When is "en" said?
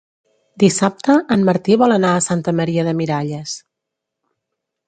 1.35-1.43